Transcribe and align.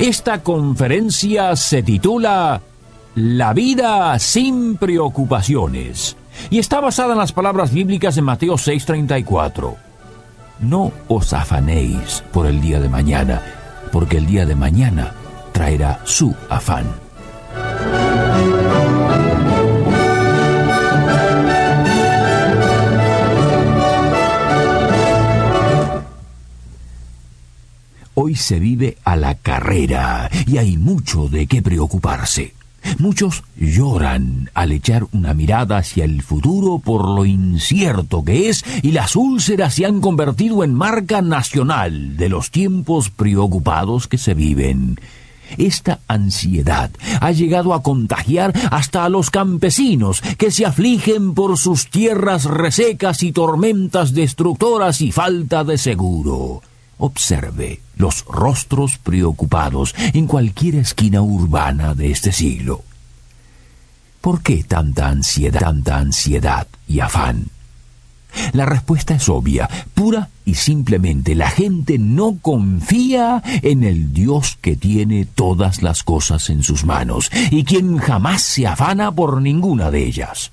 Esta 0.00 0.42
conferencia 0.42 1.54
se 1.56 1.82
titula 1.82 2.62
La 3.14 3.52
vida 3.52 4.18
sin 4.18 4.78
preocupaciones 4.78 6.16
y 6.48 6.58
está 6.58 6.80
basada 6.80 7.12
en 7.12 7.18
las 7.18 7.32
palabras 7.32 7.70
bíblicas 7.70 8.14
de 8.14 8.22
Mateo 8.22 8.54
6:34. 8.54 9.76
No 10.60 10.90
os 11.06 11.34
afanéis 11.34 12.24
por 12.32 12.46
el 12.46 12.62
día 12.62 12.80
de 12.80 12.88
mañana, 12.88 13.42
porque 13.92 14.16
el 14.16 14.24
día 14.24 14.46
de 14.46 14.54
mañana 14.54 15.12
traerá 15.52 16.00
su 16.04 16.34
afán. 16.48 16.86
Hoy 28.22 28.36
se 28.36 28.58
vive 28.58 28.98
a 29.02 29.16
la 29.16 29.34
carrera 29.34 30.28
y 30.46 30.58
hay 30.58 30.76
mucho 30.76 31.28
de 31.28 31.46
qué 31.46 31.62
preocuparse. 31.62 32.52
Muchos 32.98 33.44
lloran 33.56 34.50
al 34.52 34.72
echar 34.72 35.06
una 35.12 35.32
mirada 35.32 35.78
hacia 35.78 36.04
el 36.04 36.20
futuro 36.20 36.80
por 36.80 37.08
lo 37.08 37.24
incierto 37.24 38.22
que 38.22 38.50
es 38.50 38.62
y 38.82 38.92
las 38.92 39.16
úlceras 39.16 39.72
se 39.72 39.86
han 39.86 40.02
convertido 40.02 40.64
en 40.64 40.74
marca 40.74 41.22
nacional 41.22 42.18
de 42.18 42.28
los 42.28 42.50
tiempos 42.50 43.08
preocupados 43.08 44.06
que 44.06 44.18
se 44.18 44.34
viven. 44.34 45.00
Esta 45.56 46.00
ansiedad 46.06 46.90
ha 47.22 47.32
llegado 47.32 47.72
a 47.72 47.82
contagiar 47.82 48.52
hasta 48.70 49.06
a 49.06 49.08
los 49.08 49.30
campesinos 49.30 50.20
que 50.36 50.50
se 50.50 50.66
afligen 50.66 51.32
por 51.32 51.56
sus 51.56 51.88
tierras 51.88 52.44
resecas 52.44 53.22
y 53.22 53.32
tormentas 53.32 54.12
destructoras 54.12 55.00
y 55.00 55.10
falta 55.10 55.64
de 55.64 55.78
seguro. 55.78 56.60
Observe 57.02 57.80
los 57.96 58.26
rostros 58.26 58.98
preocupados 58.98 59.94
en 60.12 60.26
cualquier 60.26 60.74
esquina 60.74 61.22
urbana 61.22 61.94
de 61.94 62.10
este 62.10 62.30
siglo. 62.30 62.84
¿Por 64.20 64.42
qué 64.42 64.62
tanta 64.64 65.08
ansiedad, 65.08 65.60
tanta 65.60 65.96
ansiedad 65.96 66.66
y 66.86 67.00
afán? 67.00 67.46
La 68.52 68.66
respuesta 68.66 69.14
es 69.14 69.30
obvia, 69.30 69.66
pura 69.94 70.28
y 70.44 70.56
simplemente 70.56 71.34
la 71.34 71.48
gente 71.48 71.98
no 71.98 72.36
confía 72.42 73.42
en 73.62 73.82
el 73.82 74.12
Dios 74.12 74.58
que 74.60 74.76
tiene 74.76 75.24
todas 75.24 75.82
las 75.82 76.02
cosas 76.02 76.50
en 76.50 76.62
sus 76.62 76.84
manos 76.84 77.30
y 77.50 77.64
quien 77.64 77.96
jamás 77.96 78.42
se 78.42 78.66
afana 78.66 79.10
por 79.10 79.40
ninguna 79.40 79.90
de 79.90 80.04
ellas. 80.04 80.52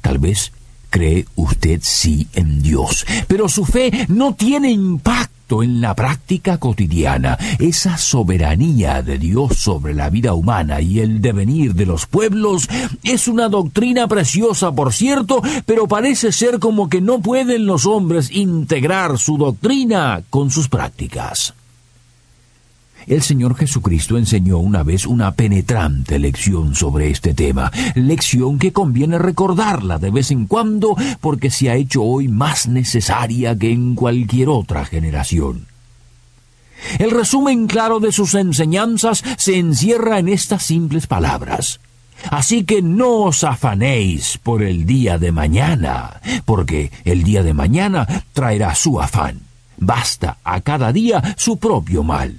Tal 0.00 0.18
vez 0.18 0.52
cree 0.88 1.26
usted 1.36 1.80
sí 1.82 2.28
en 2.32 2.62
Dios, 2.62 3.06
pero 3.28 3.50
su 3.50 3.66
fe 3.66 4.06
no 4.08 4.34
tiene 4.34 4.70
impacto 4.70 5.31
en 5.60 5.80
la 5.80 5.94
práctica 5.94 6.58
cotidiana. 6.58 7.36
Esa 7.58 7.98
soberanía 7.98 9.02
de 9.02 9.18
Dios 9.18 9.56
sobre 9.56 9.92
la 9.92 10.08
vida 10.08 10.34
humana 10.34 10.80
y 10.80 11.00
el 11.00 11.20
devenir 11.20 11.74
de 11.74 11.86
los 11.86 12.06
pueblos 12.06 12.68
es 13.02 13.26
una 13.26 13.48
doctrina 13.48 14.06
preciosa, 14.06 14.70
por 14.70 14.92
cierto, 14.92 15.42
pero 15.66 15.88
parece 15.88 16.30
ser 16.30 16.60
como 16.60 16.88
que 16.88 17.00
no 17.00 17.20
pueden 17.20 17.66
los 17.66 17.86
hombres 17.86 18.30
integrar 18.30 19.18
su 19.18 19.36
doctrina 19.36 20.22
con 20.30 20.50
sus 20.50 20.68
prácticas. 20.68 21.54
El 23.06 23.22
Señor 23.22 23.56
Jesucristo 23.56 24.16
enseñó 24.16 24.58
una 24.58 24.82
vez 24.82 25.06
una 25.06 25.32
penetrante 25.32 26.18
lección 26.18 26.74
sobre 26.74 27.10
este 27.10 27.34
tema, 27.34 27.70
lección 27.94 28.58
que 28.58 28.72
conviene 28.72 29.18
recordarla 29.18 29.98
de 29.98 30.10
vez 30.10 30.30
en 30.30 30.46
cuando 30.46 30.96
porque 31.20 31.50
se 31.50 31.70
ha 31.70 31.74
hecho 31.74 32.02
hoy 32.02 32.28
más 32.28 32.68
necesaria 32.68 33.56
que 33.56 33.72
en 33.72 33.94
cualquier 33.94 34.48
otra 34.48 34.84
generación. 34.84 35.66
El 36.98 37.10
resumen 37.10 37.66
claro 37.66 38.00
de 38.00 38.12
sus 38.12 38.34
enseñanzas 38.34 39.22
se 39.38 39.58
encierra 39.58 40.18
en 40.18 40.28
estas 40.28 40.64
simples 40.64 41.06
palabras. 41.06 41.80
Así 42.30 42.64
que 42.64 42.82
no 42.82 43.24
os 43.24 43.42
afanéis 43.42 44.38
por 44.42 44.62
el 44.62 44.86
día 44.86 45.18
de 45.18 45.32
mañana, 45.32 46.20
porque 46.44 46.92
el 47.04 47.24
día 47.24 47.42
de 47.42 47.54
mañana 47.54 48.06
traerá 48.32 48.74
su 48.74 49.00
afán. 49.00 49.40
Basta 49.76 50.38
a 50.44 50.60
cada 50.60 50.92
día 50.92 51.34
su 51.36 51.56
propio 51.56 52.04
mal. 52.04 52.36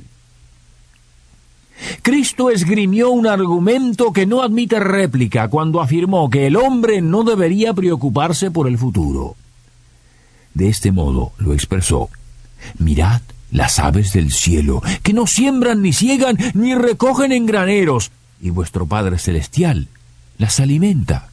Cristo 2.02 2.50
esgrimió 2.50 3.10
un 3.10 3.28
argumento 3.28 4.14
que 4.14 4.26
no 4.26 4.42
admite 4.42 4.80
réplica 4.80 5.48
cuando 5.48 5.82
afirmó 5.82 6.30
que 6.30 6.48
el 6.48 6.56
hombre 6.56 7.02
no 7.02 7.24
debería 7.24 7.74
preocuparse 7.74 8.52
por 8.52 8.68
el 8.68 8.78
futuro. 8.78 9.36
De 10.54 10.70
este 10.70 10.92
modo 10.92 11.34
lo 11.38 11.54
expresó. 11.54 12.10
Mirad 12.78 13.22
las 13.52 13.80
aves 13.80 14.14
del 14.14 14.32
cielo, 14.32 14.82
que 15.04 15.14
no 15.14 15.28
siembran 15.28 15.82
ni 15.82 15.94
ciegan 15.94 16.38
ni 16.54 16.74
recogen 16.74 17.32
en 17.32 17.46
graneros, 17.46 18.12
y 18.42 18.50
vuestro 18.50 18.88
Padre 18.88 19.20
Celestial 19.20 19.88
las 20.38 20.60
alimenta. 20.60 21.30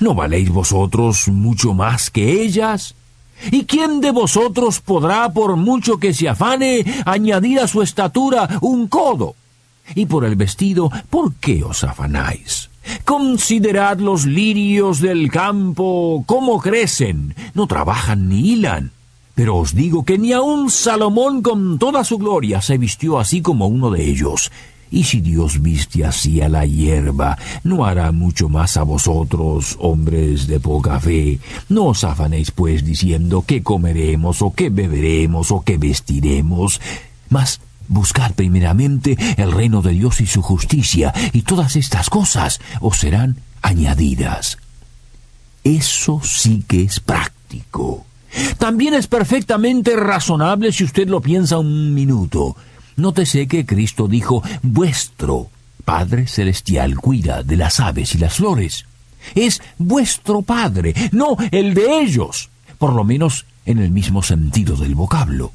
¿No 0.00 0.14
valéis 0.14 0.50
vosotros 0.50 1.28
mucho 1.28 1.72
más 1.72 2.10
que 2.10 2.42
ellas? 2.42 2.94
¿Y 3.50 3.64
quién 3.64 4.00
de 4.00 4.10
vosotros 4.10 4.80
podrá, 4.80 5.32
por 5.32 5.56
mucho 5.56 5.98
que 5.98 6.12
se 6.12 6.28
afane, 6.28 6.84
añadir 7.04 7.60
a 7.60 7.68
su 7.68 7.82
estatura 7.82 8.58
un 8.60 8.88
codo? 8.88 9.34
Y 9.94 10.06
por 10.06 10.24
el 10.24 10.36
vestido, 10.36 10.90
¿por 11.10 11.34
qué 11.34 11.64
os 11.64 11.84
afanáis? 11.84 12.70
Considerad 13.04 13.98
los 13.98 14.26
lirios 14.26 15.00
del 15.00 15.30
campo, 15.30 16.24
cómo 16.26 16.60
crecen, 16.60 17.34
no 17.54 17.66
trabajan 17.66 18.28
ni 18.28 18.52
hilan. 18.52 18.92
Pero 19.34 19.56
os 19.56 19.74
digo 19.74 20.04
que 20.04 20.18
ni 20.18 20.32
aun 20.32 20.70
Salomón 20.70 21.42
con 21.42 21.78
toda 21.78 22.04
su 22.04 22.16
gloria 22.16 22.62
se 22.62 22.78
vistió 22.78 23.18
así 23.18 23.42
como 23.42 23.66
uno 23.66 23.90
de 23.90 24.04
ellos. 24.04 24.50
Y 24.90 25.04
si 25.04 25.20
Dios 25.20 25.60
viste 25.60 26.04
así 26.04 26.40
a 26.40 26.48
la 26.48 26.64
hierba, 26.64 27.36
¿no 27.64 27.84
hará 27.84 28.12
mucho 28.12 28.48
más 28.48 28.76
a 28.76 28.84
vosotros, 28.84 29.76
hombres 29.80 30.46
de 30.46 30.60
poca 30.60 31.00
fe? 31.00 31.40
No 31.68 31.86
os 31.86 32.04
afanéis, 32.04 32.50
pues, 32.52 32.84
diciendo 32.84 33.44
qué 33.46 33.62
comeremos, 33.62 34.42
o 34.42 34.52
qué 34.54 34.70
beberemos, 34.70 35.50
o 35.50 35.62
qué 35.62 35.76
vestiremos. 35.76 36.80
Mas 37.28 37.60
Buscad 37.88 38.32
primeramente 38.32 39.16
el 39.36 39.52
reino 39.52 39.82
de 39.82 39.92
Dios 39.92 40.20
y 40.20 40.26
su 40.26 40.42
justicia, 40.42 41.12
y 41.32 41.42
todas 41.42 41.76
estas 41.76 42.10
cosas 42.10 42.60
os 42.80 42.98
serán 42.98 43.36
añadidas. 43.62 44.58
Eso 45.64 46.20
sí 46.22 46.64
que 46.66 46.82
es 46.82 47.00
práctico. 47.00 48.06
También 48.58 48.94
es 48.94 49.06
perfectamente 49.06 49.96
razonable 49.96 50.72
si 50.72 50.84
usted 50.84 51.08
lo 51.08 51.20
piensa 51.20 51.58
un 51.58 51.94
minuto. 51.94 52.56
Nótese 52.96 53.46
que 53.46 53.66
Cristo 53.66 54.08
dijo, 54.08 54.42
vuestro 54.62 55.50
Padre 55.84 56.26
Celestial 56.26 56.96
cuida 56.96 57.42
de 57.42 57.56
las 57.56 57.80
aves 57.80 58.14
y 58.14 58.18
las 58.18 58.34
flores. 58.34 58.86
Es 59.34 59.62
vuestro 59.78 60.42
Padre, 60.42 60.94
no 61.12 61.36
el 61.50 61.74
de 61.74 62.00
ellos, 62.00 62.48
por 62.78 62.92
lo 62.92 63.04
menos 63.04 63.46
en 63.64 63.78
el 63.78 63.90
mismo 63.90 64.22
sentido 64.22 64.76
del 64.76 64.94
vocablo. 64.94 65.52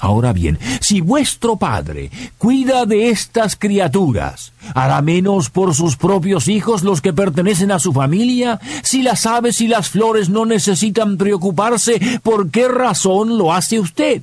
Ahora 0.00 0.32
bien, 0.32 0.58
si 0.80 1.00
vuestro 1.00 1.56
Padre 1.56 2.10
cuida 2.38 2.86
de 2.86 3.10
estas 3.10 3.56
criaturas, 3.56 4.52
¿hará 4.74 5.02
menos 5.02 5.50
por 5.50 5.74
sus 5.74 5.96
propios 5.96 6.46
hijos 6.46 6.84
los 6.84 7.00
que 7.00 7.12
pertenecen 7.12 7.72
a 7.72 7.80
su 7.80 7.92
familia? 7.92 8.60
Si 8.84 9.02
las 9.02 9.26
aves 9.26 9.60
y 9.60 9.66
las 9.66 9.88
flores 9.88 10.28
no 10.28 10.46
necesitan 10.46 11.16
preocuparse, 11.16 12.20
¿por 12.22 12.50
qué 12.50 12.68
razón 12.68 13.38
lo 13.38 13.52
hace 13.52 13.80
usted? 13.80 14.22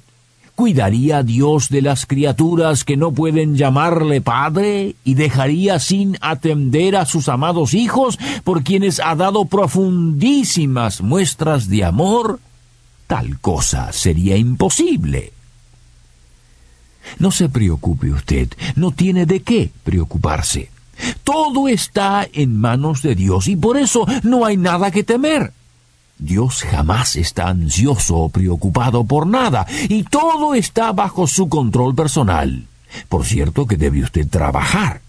¿Cuidaría 0.56 1.22
Dios 1.22 1.68
de 1.68 1.82
las 1.82 2.06
criaturas 2.06 2.86
que 2.86 2.96
no 2.96 3.12
pueden 3.12 3.58
llamarle 3.58 4.22
Padre 4.22 4.96
y 5.04 5.16
dejaría 5.16 5.80
sin 5.80 6.18
atender 6.22 6.96
a 6.96 7.06
sus 7.06 7.28
amados 7.28 7.74
hijos 7.74 8.18
por 8.46 8.64
quienes 8.64 9.02
ha 9.02 9.16
dado 9.16 9.44
profundísimas 9.44 11.02
muestras 11.02 11.68
de 11.68 11.84
amor? 11.84 12.40
Tal 13.08 13.38
cosa 13.42 13.92
sería 13.92 14.38
imposible. 14.38 15.35
No 17.20 17.32
se 17.32 17.50
preocupe 17.50 18.12
usted, 18.12 18.50
no 18.76 18.92
tiene 18.92 19.26
de 19.26 19.42
qué 19.42 19.72
preocuparse. 19.84 20.70
Todo 21.24 21.68
está 21.68 22.28
en 22.32 22.60
manos 22.60 23.02
de 23.02 23.16
Dios 23.16 23.48
y 23.48 23.56
por 23.56 23.78
eso 23.78 24.06
no 24.24 24.46
hay 24.46 24.58
nada 24.58 24.92
que 24.92 25.04
temer. 25.04 25.52
Dios 26.18 26.64
jamás 26.64 27.18
está 27.18 27.50
ansioso 27.50 28.16
o 28.16 28.30
preocupado 28.30 29.04
por 29.04 29.28
nada, 29.28 29.68
y 29.90 30.04
todo 30.04 30.56
está 30.56 30.94
bajo 30.94 31.28
su 31.28 31.50
control 31.50 31.94
personal. 31.94 32.68
Por 33.10 33.26
cierto 33.26 33.68
que 33.68 33.76
debe 33.76 34.02
usted 34.02 34.28
trabajar. 34.28 35.02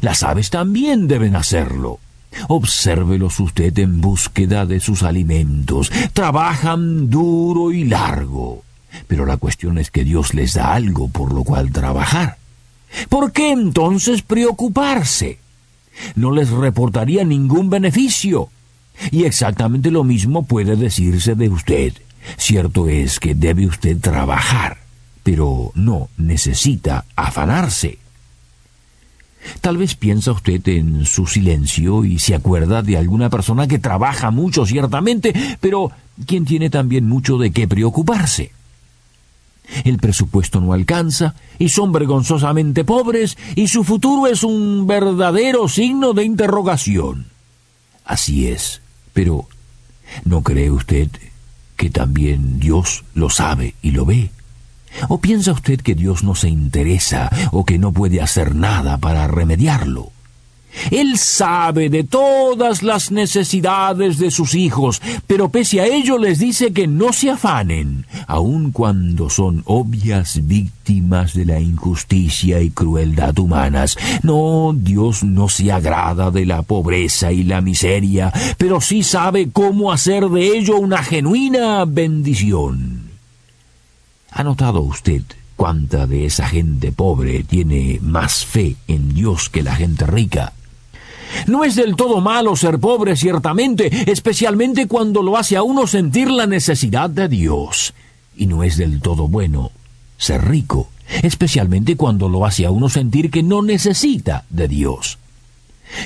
Las 0.00 0.22
aves 0.22 0.50
también 0.50 1.08
deben 1.08 1.34
hacerlo. 1.34 1.98
Obsérvelos 2.48 3.40
usted 3.40 3.76
en 3.78 4.00
búsqueda 4.00 4.64
de 4.64 4.80
sus 4.80 5.02
alimentos. 5.02 5.90
Trabajan 6.12 7.10
duro 7.10 7.72
y 7.72 7.84
largo. 7.84 8.62
Pero 9.06 9.26
la 9.26 9.36
cuestión 9.36 9.78
es 9.78 9.90
que 9.90 10.04
Dios 10.04 10.34
les 10.34 10.54
da 10.54 10.74
algo 10.74 11.08
por 11.08 11.32
lo 11.32 11.44
cual 11.44 11.72
trabajar. 11.72 12.36
¿Por 13.08 13.32
qué 13.32 13.52
entonces 13.52 14.22
preocuparse? 14.22 15.38
No 16.14 16.30
les 16.32 16.50
reportaría 16.50 17.24
ningún 17.24 17.70
beneficio. 17.70 18.48
Y 19.10 19.24
exactamente 19.24 19.90
lo 19.90 20.04
mismo 20.04 20.44
puede 20.44 20.76
decirse 20.76 21.34
de 21.34 21.48
usted. 21.48 21.94
Cierto 22.36 22.88
es 22.88 23.18
que 23.18 23.34
debe 23.34 23.66
usted 23.66 23.98
trabajar, 23.98 24.78
pero 25.22 25.72
no 25.74 26.08
necesita 26.16 27.04
afanarse. 27.16 27.98
Tal 29.60 29.76
vez 29.76 29.96
piensa 29.96 30.32
usted 30.32 30.66
en 30.68 31.04
su 31.04 31.26
silencio 31.26 32.04
y 32.04 32.20
se 32.20 32.34
acuerda 32.34 32.82
de 32.82 32.96
alguna 32.96 33.28
persona 33.28 33.66
que 33.66 33.80
trabaja 33.80 34.30
mucho, 34.30 34.66
ciertamente, 34.66 35.34
pero 35.60 35.90
quien 36.26 36.44
tiene 36.44 36.70
también 36.70 37.08
mucho 37.08 37.38
de 37.38 37.50
qué 37.50 37.66
preocuparse. 37.66 38.52
El 39.84 39.98
presupuesto 39.98 40.60
no 40.60 40.72
alcanza, 40.72 41.34
y 41.58 41.68
son 41.68 41.92
vergonzosamente 41.92 42.84
pobres, 42.84 43.38
y 43.54 43.68
su 43.68 43.84
futuro 43.84 44.26
es 44.26 44.42
un 44.44 44.86
verdadero 44.86 45.68
signo 45.68 46.12
de 46.12 46.24
interrogación. 46.24 47.26
Así 48.04 48.48
es, 48.48 48.80
pero 49.12 49.48
¿no 50.24 50.42
cree 50.42 50.70
usted 50.70 51.08
que 51.76 51.90
también 51.90 52.58
Dios 52.58 53.04
lo 53.14 53.30
sabe 53.30 53.74
y 53.82 53.92
lo 53.92 54.04
ve? 54.04 54.30
¿O 55.08 55.20
piensa 55.20 55.52
usted 55.52 55.80
que 55.80 55.94
Dios 55.94 56.22
no 56.22 56.34
se 56.34 56.48
interesa 56.48 57.30
o 57.50 57.64
que 57.64 57.78
no 57.78 57.92
puede 57.92 58.20
hacer 58.20 58.54
nada 58.54 58.98
para 58.98 59.26
remediarlo? 59.26 60.12
Él 60.90 61.18
sabe 61.18 61.90
de 61.90 62.04
todas 62.04 62.82
las 62.82 63.10
necesidades 63.10 64.18
de 64.18 64.30
sus 64.30 64.54
hijos, 64.54 65.00
pero 65.26 65.48
pese 65.50 65.80
a 65.80 65.86
ello 65.86 66.18
les 66.18 66.38
dice 66.38 66.72
que 66.72 66.86
no 66.86 67.12
se 67.12 67.30
afanen, 67.30 68.06
aun 68.26 68.72
cuando 68.72 69.30
son 69.30 69.62
obvias 69.66 70.46
víctimas 70.46 71.34
de 71.34 71.44
la 71.44 71.60
injusticia 71.60 72.60
y 72.60 72.70
crueldad 72.70 73.38
humanas. 73.38 73.96
No, 74.22 74.74
Dios 74.76 75.22
no 75.22 75.48
se 75.48 75.72
agrada 75.72 76.30
de 76.30 76.46
la 76.46 76.62
pobreza 76.62 77.32
y 77.32 77.44
la 77.44 77.60
miseria, 77.60 78.32
pero 78.58 78.80
sí 78.80 79.02
sabe 79.02 79.50
cómo 79.50 79.92
hacer 79.92 80.28
de 80.28 80.58
ello 80.58 80.78
una 80.78 81.02
genuina 81.02 81.84
bendición. 81.84 83.10
¿Ha 84.30 84.42
notado 84.42 84.80
usted 84.80 85.22
cuánta 85.56 86.06
de 86.06 86.26
esa 86.26 86.48
gente 86.48 86.90
pobre 86.90 87.44
tiene 87.44 87.98
más 88.02 88.44
fe 88.44 88.76
en 88.88 89.14
Dios 89.14 89.50
que 89.50 89.62
la 89.62 89.76
gente 89.76 90.06
rica? 90.06 90.52
No 91.46 91.64
es 91.64 91.74
del 91.74 91.96
todo 91.96 92.20
malo 92.20 92.56
ser 92.56 92.78
pobre, 92.78 93.16
ciertamente, 93.16 94.10
especialmente 94.10 94.86
cuando 94.86 95.22
lo 95.22 95.36
hace 95.36 95.56
a 95.56 95.62
uno 95.62 95.86
sentir 95.86 96.30
la 96.30 96.46
necesidad 96.46 97.10
de 97.10 97.28
Dios. 97.28 97.94
Y 98.36 98.46
no 98.46 98.62
es 98.62 98.76
del 98.76 99.00
todo 99.00 99.28
bueno 99.28 99.70
ser 100.16 100.48
rico, 100.48 100.88
especialmente 101.22 101.96
cuando 101.96 102.28
lo 102.28 102.46
hace 102.46 102.64
a 102.64 102.70
uno 102.70 102.88
sentir 102.88 103.30
que 103.30 103.42
no 103.42 103.60
necesita 103.60 104.44
de 104.50 104.68
Dios. 104.68 105.18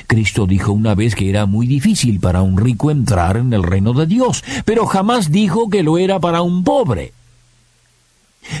Cristo 0.07 0.47
dijo 0.47 0.71
una 0.71 0.95
vez 0.95 1.15
que 1.15 1.29
era 1.29 1.45
muy 1.45 1.67
difícil 1.67 2.19
para 2.19 2.41
un 2.41 2.57
rico 2.57 2.91
entrar 2.91 3.37
en 3.37 3.53
el 3.53 3.63
reino 3.63 3.93
de 3.93 4.05
Dios, 4.05 4.43
pero 4.65 4.85
jamás 4.85 5.31
dijo 5.31 5.69
que 5.69 5.83
lo 5.83 5.97
era 5.97 6.19
para 6.19 6.41
un 6.41 6.63
pobre. 6.63 7.13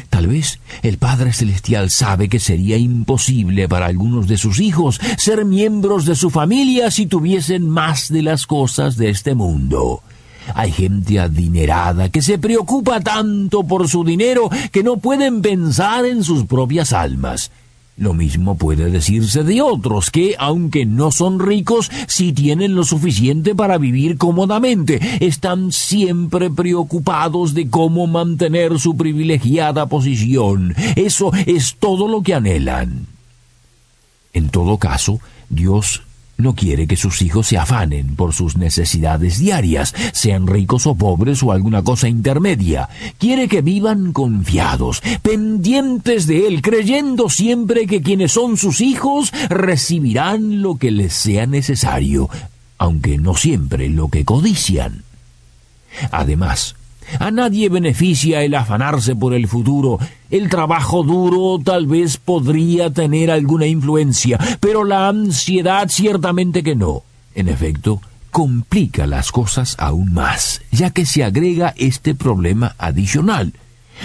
Tal 0.09 0.27
vez 0.27 0.59
el 0.81 0.97
Padre 0.97 1.33
Celestial 1.33 1.89
sabe 1.89 2.29
que 2.29 2.39
sería 2.39 2.77
imposible 2.77 3.67
para 3.67 3.85
algunos 3.85 4.27
de 4.27 4.37
sus 4.37 4.59
hijos 4.59 4.99
ser 5.17 5.45
miembros 5.45 6.05
de 6.05 6.15
su 6.15 6.29
familia 6.29 6.91
si 6.91 7.05
tuviesen 7.07 7.69
más 7.69 8.09
de 8.09 8.21
las 8.21 8.47
cosas 8.47 8.97
de 8.97 9.09
este 9.09 9.35
mundo. 9.35 10.01
Hay 10.53 10.71
gente 10.71 11.19
adinerada 11.19 12.09
que 12.09 12.21
se 12.21 12.37
preocupa 12.37 13.01
tanto 13.01 13.63
por 13.63 13.87
su 13.89 14.03
dinero 14.03 14.49
que 14.71 14.83
no 14.83 14.97
pueden 14.97 15.41
pensar 15.41 16.05
en 16.05 16.23
sus 16.23 16.45
propias 16.45 16.93
almas. 16.93 17.51
Lo 17.97 18.13
mismo 18.13 18.55
puede 18.57 18.91
decirse 18.91 19.43
de 19.43 19.59
otros 19.59 20.11
que, 20.11 20.35
aunque 20.37 20.85
no 20.85 21.11
son 21.11 21.39
ricos, 21.39 21.89
sí 22.07 22.31
tienen 22.31 22.75
lo 22.75 22.83
suficiente 22.83 23.55
para 23.55 23.79
vivir 23.79 24.19
cómodamente. 24.19 24.99
Están 25.19 25.71
siempre 25.71 26.51
preocupados 26.51 27.55
de 27.55 27.71
cómo 27.71 28.05
mantener 28.05 28.77
su 28.79 28.95
privilegiada 28.95 29.87
posición. 29.87 30.75
Eso 30.95 31.31
es 31.47 31.75
todo 31.79 32.07
lo 32.07 32.21
que 32.21 32.35
anhelan. 32.35 33.07
En 34.31 34.49
todo 34.49 34.77
caso, 34.77 35.19
Dios 35.49 36.03
no 36.37 36.53
quiere 36.53 36.87
que 36.87 36.95
sus 36.95 37.21
hijos 37.21 37.47
se 37.47 37.57
afanen 37.57 38.15
por 38.15 38.33
sus 38.33 38.57
necesidades 38.57 39.39
diarias, 39.39 39.93
sean 40.13 40.47
ricos 40.47 40.85
o 40.85 40.95
pobres 40.95 41.41
o 41.43 41.51
alguna 41.51 41.83
cosa 41.83 42.07
intermedia. 42.07 42.89
Quiere 43.17 43.47
que 43.47 43.61
vivan 43.61 44.13
confiados, 44.13 45.01
pendientes 45.21 46.27
de 46.27 46.47
Él, 46.47 46.61
creyendo 46.61 47.29
siempre 47.29 47.87
que 47.87 48.01
quienes 48.01 48.33
son 48.33 48.57
sus 48.57 48.81
hijos 48.81 49.31
recibirán 49.49 50.61
lo 50.61 50.75
que 50.75 50.91
les 50.91 51.13
sea 51.13 51.45
necesario, 51.47 52.29
aunque 52.77 53.17
no 53.17 53.35
siempre 53.35 53.89
lo 53.89 54.09
que 54.09 54.23
codician. 54.23 55.03
Además, 56.11 56.75
a 57.19 57.31
nadie 57.31 57.69
beneficia 57.69 58.43
el 58.43 58.55
afanarse 58.55 59.15
por 59.15 59.33
el 59.33 59.47
futuro. 59.47 59.99
El 60.29 60.49
trabajo 60.49 61.03
duro 61.03 61.61
tal 61.63 61.87
vez 61.87 62.17
podría 62.17 62.91
tener 62.91 63.31
alguna 63.31 63.65
influencia, 63.65 64.39
pero 64.59 64.83
la 64.83 65.07
ansiedad 65.07 65.87
ciertamente 65.89 66.63
que 66.63 66.75
no. 66.75 67.03
En 67.35 67.49
efecto, 67.49 68.01
complica 68.31 69.07
las 69.07 69.31
cosas 69.31 69.75
aún 69.79 70.13
más, 70.13 70.61
ya 70.71 70.91
que 70.91 71.05
se 71.05 71.23
agrega 71.23 71.73
este 71.77 72.13
problema 72.13 72.75
adicional, 72.77 73.53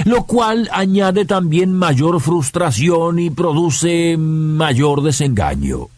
lo 0.04 0.24
cual 0.24 0.68
añade 0.72 1.24
también 1.24 1.72
mayor 1.72 2.20
frustración 2.20 3.18
y 3.18 3.30
produce 3.30 4.16
mayor 4.16 5.02
desengaño. 5.02 5.88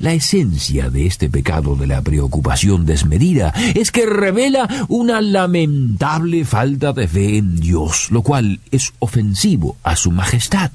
La 0.00 0.12
esencia 0.12 0.90
de 0.90 1.06
este 1.06 1.28
pecado 1.30 1.76
de 1.76 1.86
la 1.86 2.02
preocupación 2.02 2.86
desmedida 2.86 3.52
es 3.74 3.90
que 3.90 4.06
revela 4.06 4.86
una 4.88 5.20
lamentable 5.20 6.44
falta 6.44 6.92
de 6.92 7.08
fe 7.08 7.38
en 7.38 7.60
Dios, 7.60 8.08
lo 8.10 8.22
cual 8.22 8.60
es 8.70 8.92
ofensivo 8.98 9.76
a 9.82 9.96
su 9.96 10.10
majestad. 10.10 10.70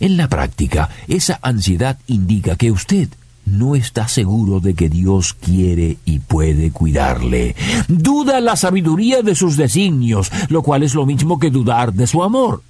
En 0.00 0.16
la 0.16 0.28
práctica, 0.28 0.90
esa 1.08 1.38
ansiedad 1.42 1.98
indica 2.06 2.56
que 2.56 2.70
usted 2.70 3.08
no 3.46 3.74
está 3.74 4.08
seguro 4.08 4.60
de 4.60 4.74
que 4.74 4.88
Dios 4.88 5.34
quiere 5.34 5.98
y 6.04 6.20
puede 6.20 6.70
cuidarle. 6.70 7.56
Duda 7.88 8.40
la 8.40 8.56
sabiduría 8.56 9.22
de 9.22 9.34
sus 9.34 9.56
designios, 9.56 10.30
lo 10.48 10.62
cual 10.62 10.82
es 10.82 10.94
lo 10.94 11.06
mismo 11.06 11.38
que 11.38 11.50
dudar 11.50 11.92
de 11.92 12.06
su 12.06 12.22
amor. 12.22 12.62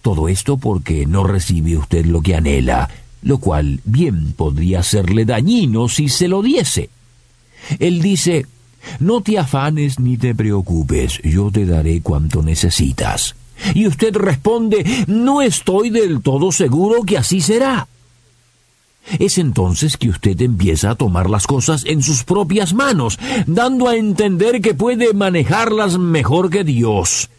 Todo 0.00 0.28
esto 0.28 0.56
porque 0.56 1.04
no 1.06 1.24
recibe 1.24 1.76
usted 1.76 2.06
lo 2.06 2.22
que 2.22 2.34
anhela, 2.36 2.88
lo 3.24 3.38
cual 3.38 3.80
bien 3.84 4.34
podría 4.36 4.82
serle 4.82 5.24
dañino 5.24 5.88
si 5.88 6.08
se 6.08 6.28
lo 6.28 6.42
diese. 6.42 6.90
Él 7.78 8.02
dice, 8.02 8.46
no 9.00 9.22
te 9.22 9.38
afanes 9.38 9.98
ni 9.98 10.16
te 10.18 10.34
preocupes, 10.34 11.20
yo 11.24 11.50
te 11.50 11.64
daré 11.64 12.02
cuanto 12.02 12.42
necesitas. 12.42 13.34
Y 13.74 13.86
usted 13.86 14.14
responde, 14.14 14.84
no 15.06 15.40
estoy 15.40 15.88
del 15.90 16.20
todo 16.20 16.52
seguro 16.52 17.02
que 17.04 17.16
así 17.16 17.40
será. 17.40 17.88
Es 19.18 19.38
entonces 19.38 19.96
que 19.96 20.08
usted 20.08 20.40
empieza 20.40 20.90
a 20.90 20.94
tomar 20.94 21.30
las 21.30 21.46
cosas 21.46 21.84
en 21.86 22.02
sus 22.02 22.24
propias 22.24 22.74
manos, 22.74 23.18
dando 23.46 23.88
a 23.88 23.96
entender 23.96 24.60
que 24.60 24.74
puede 24.74 25.14
manejarlas 25.14 25.98
mejor 25.98 26.50
que 26.50 26.64
Dios. 26.64 27.30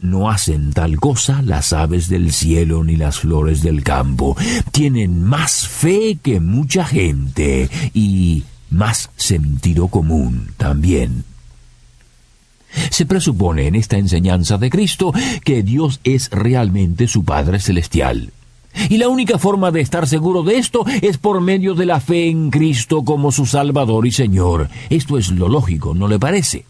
No 0.00 0.30
hacen 0.30 0.72
tal 0.72 0.98
cosa 1.00 1.40
las 1.42 1.72
aves 1.72 2.08
del 2.08 2.32
cielo 2.32 2.84
ni 2.84 2.96
las 2.96 3.20
flores 3.20 3.62
del 3.62 3.82
campo. 3.82 4.36
Tienen 4.70 5.22
más 5.22 5.66
fe 5.66 6.18
que 6.22 6.40
mucha 6.40 6.84
gente 6.84 7.70
y 7.94 8.44
más 8.70 9.10
sentido 9.16 9.88
común 9.88 10.50
también. 10.56 11.24
Se 12.90 13.06
presupone 13.06 13.66
en 13.66 13.76
esta 13.76 13.96
enseñanza 13.96 14.58
de 14.58 14.68
Cristo 14.68 15.12
que 15.44 15.62
Dios 15.62 16.00
es 16.04 16.28
realmente 16.30 17.06
su 17.06 17.24
Padre 17.24 17.60
Celestial. 17.60 18.32
Y 18.90 18.98
la 18.98 19.08
única 19.08 19.38
forma 19.38 19.70
de 19.70 19.80
estar 19.80 20.08
seguro 20.08 20.42
de 20.42 20.58
esto 20.58 20.84
es 21.00 21.16
por 21.16 21.40
medio 21.40 21.74
de 21.74 21.86
la 21.86 22.00
fe 22.00 22.28
en 22.28 22.50
Cristo 22.50 23.04
como 23.04 23.30
su 23.30 23.46
Salvador 23.46 24.06
y 24.06 24.10
Señor. 24.10 24.68
Esto 24.90 25.16
es 25.16 25.30
lo 25.30 25.48
lógico, 25.48 25.94
¿no 25.94 26.08
le 26.08 26.18
parece? 26.18 26.64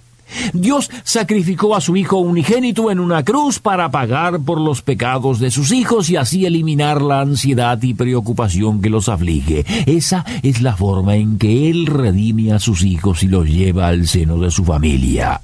Dios 0.52 0.90
sacrificó 1.04 1.74
a 1.74 1.80
su 1.80 1.96
Hijo 1.96 2.18
unigénito 2.18 2.90
en 2.90 3.00
una 3.00 3.24
cruz 3.24 3.58
para 3.58 3.90
pagar 3.90 4.40
por 4.40 4.60
los 4.60 4.82
pecados 4.82 5.38
de 5.38 5.50
sus 5.50 5.72
hijos 5.72 6.10
y 6.10 6.16
así 6.16 6.46
eliminar 6.46 7.02
la 7.02 7.20
ansiedad 7.20 7.80
y 7.82 7.94
preocupación 7.94 8.80
que 8.82 8.90
los 8.90 9.08
aflige. 9.08 9.64
Esa 9.86 10.24
es 10.42 10.60
la 10.60 10.76
forma 10.76 11.16
en 11.16 11.38
que 11.38 11.70
Él 11.70 11.86
redime 11.86 12.52
a 12.52 12.58
sus 12.58 12.84
hijos 12.84 13.22
y 13.22 13.28
los 13.28 13.48
lleva 13.48 13.88
al 13.88 14.06
seno 14.06 14.38
de 14.38 14.50
su 14.50 14.64
familia. 14.64 15.40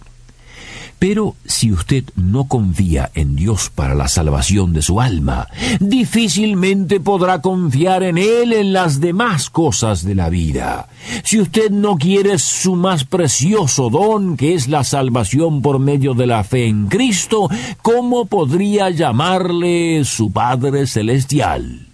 Pero 1.00 1.34
si 1.46 1.72
usted 1.72 2.04
no 2.14 2.44
confía 2.44 3.10
en 3.14 3.34
Dios 3.34 3.70
para 3.74 3.94
la 3.94 4.06
salvación 4.06 4.74
de 4.74 4.82
su 4.82 5.00
alma, 5.00 5.48
difícilmente 5.80 7.00
podrá 7.00 7.40
confiar 7.40 8.02
en 8.02 8.18
Él 8.18 8.52
en 8.52 8.74
las 8.74 9.00
demás 9.00 9.48
cosas 9.48 10.04
de 10.04 10.14
la 10.14 10.28
vida. 10.28 10.88
Si 11.24 11.40
usted 11.40 11.70
no 11.70 11.96
quiere 11.96 12.38
su 12.38 12.76
más 12.76 13.04
precioso 13.04 13.88
don, 13.88 14.36
que 14.36 14.52
es 14.52 14.68
la 14.68 14.84
salvación 14.84 15.62
por 15.62 15.78
medio 15.78 16.12
de 16.12 16.26
la 16.26 16.44
fe 16.44 16.66
en 16.66 16.88
Cristo, 16.88 17.48
¿cómo 17.80 18.26
podría 18.26 18.90
llamarle 18.90 20.04
su 20.04 20.30
Padre 20.30 20.86
Celestial? 20.86 21.89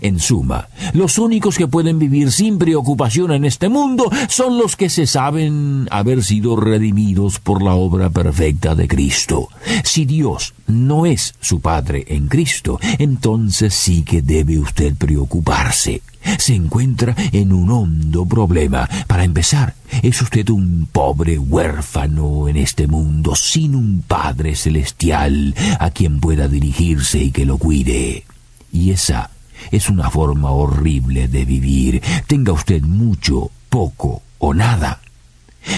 En 0.00 0.20
suma, 0.20 0.68
los 0.92 1.18
únicos 1.18 1.56
que 1.56 1.66
pueden 1.66 1.98
vivir 1.98 2.30
sin 2.30 2.58
preocupación 2.58 3.32
en 3.32 3.44
este 3.44 3.68
mundo 3.68 4.10
son 4.28 4.56
los 4.56 4.76
que 4.76 4.88
se 4.88 5.06
saben 5.06 5.88
haber 5.90 6.22
sido 6.22 6.56
redimidos 6.56 7.38
por 7.38 7.62
la 7.62 7.74
obra 7.74 8.10
perfecta 8.10 8.74
de 8.74 8.86
Cristo. 8.86 9.48
Si 9.84 10.04
Dios 10.04 10.54
no 10.66 11.06
es 11.06 11.34
su 11.40 11.60
Padre 11.60 12.04
en 12.08 12.28
Cristo, 12.28 12.78
entonces 12.98 13.74
sí 13.74 14.02
que 14.02 14.22
debe 14.22 14.58
usted 14.58 14.94
preocuparse. 14.94 16.02
Se 16.38 16.54
encuentra 16.54 17.14
en 17.32 17.52
un 17.52 17.70
hondo 17.70 18.26
problema. 18.26 18.88
Para 19.06 19.24
empezar, 19.24 19.74
es 20.02 20.20
usted 20.20 20.48
un 20.50 20.88
pobre 20.92 21.38
huérfano 21.38 22.46
en 22.48 22.56
este 22.56 22.86
mundo 22.86 23.34
sin 23.34 23.74
un 23.74 24.02
Padre 24.06 24.54
celestial 24.54 25.54
a 25.78 25.90
quien 25.90 26.20
pueda 26.20 26.46
dirigirse 26.46 27.18
y 27.18 27.30
que 27.30 27.46
lo 27.46 27.58
cuide. 27.58 28.24
Y 28.72 28.90
esa 28.90 29.30
es 29.70 29.88
una 29.88 30.10
forma 30.10 30.50
horrible 30.50 31.28
de 31.28 31.44
vivir. 31.44 32.02
Tenga 32.26 32.52
usted 32.52 32.82
mucho, 32.82 33.50
poco 33.68 34.22
o 34.38 34.54
nada. 34.54 35.00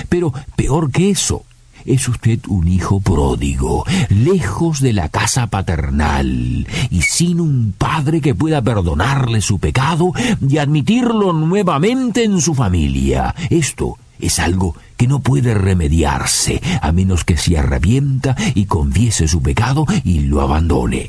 Pero 0.08 0.32
peor 0.56 0.90
que 0.90 1.10
eso, 1.10 1.44
es 1.84 2.08
usted 2.08 2.40
un 2.48 2.68
hijo 2.68 3.00
pródigo, 3.00 3.84
lejos 4.08 4.80
de 4.80 4.92
la 4.92 5.08
casa 5.08 5.48
paternal 5.48 6.66
y 6.90 7.02
sin 7.02 7.40
un 7.40 7.74
padre 7.76 8.20
que 8.20 8.34
pueda 8.34 8.62
perdonarle 8.62 9.40
su 9.40 9.58
pecado 9.58 10.12
y 10.46 10.58
admitirlo 10.58 11.32
nuevamente 11.32 12.24
en 12.24 12.40
su 12.40 12.54
familia. 12.54 13.34
Esto 13.50 13.98
es 14.20 14.38
algo 14.38 14.76
que 14.96 15.08
no 15.08 15.20
puede 15.20 15.54
remediarse 15.54 16.62
a 16.80 16.92
menos 16.92 17.24
que 17.24 17.36
se 17.36 17.58
arrepienta 17.58 18.36
y 18.54 18.66
confiese 18.66 19.26
su 19.26 19.42
pecado 19.42 19.84
y 20.04 20.20
lo 20.20 20.40
abandone. 20.40 21.08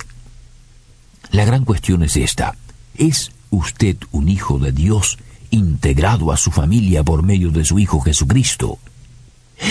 La 1.31 1.45
gran 1.45 1.65
cuestión 1.65 2.03
es 2.03 2.17
esta. 2.17 2.55
¿Es 2.97 3.31
usted 3.49 3.97
un 4.11 4.29
hijo 4.29 4.59
de 4.59 4.71
Dios 4.71 5.17
integrado 5.49 6.31
a 6.31 6.37
su 6.37 6.51
familia 6.51 7.03
por 7.03 7.23
medio 7.23 7.49
de 7.51 7.65
su 7.65 7.79
Hijo 7.79 7.99
Jesucristo? 8.01 8.79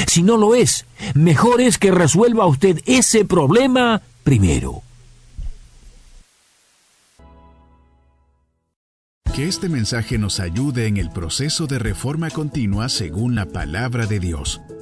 Si 0.06 0.22
no 0.22 0.36
lo 0.36 0.54
es, 0.54 0.86
mejor 1.14 1.60
es 1.60 1.78
que 1.78 1.90
resuelva 1.90 2.46
usted 2.46 2.80
ese 2.86 3.24
problema 3.24 4.02
primero. 4.22 4.82
Que 9.34 9.48
este 9.48 9.68
mensaje 9.68 10.18
nos 10.18 10.40
ayude 10.40 10.86
en 10.86 10.98
el 10.98 11.10
proceso 11.10 11.66
de 11.66 11.78
reforma 11.78 12.30
continua 12.30 12.88
según 12.88 13.34
la 13.34 13.46
palabra 13.46 14.06
de 14.06 14.20
Dios. 14.20 14.60